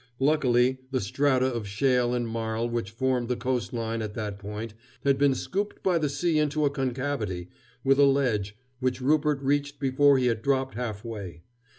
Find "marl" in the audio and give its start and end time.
2.27-2.67